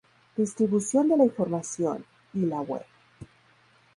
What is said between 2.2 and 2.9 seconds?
y la web.